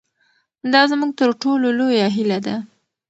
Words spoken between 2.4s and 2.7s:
ده.